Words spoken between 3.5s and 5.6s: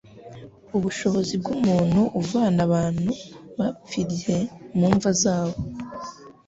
bapfirye mu mva zabo.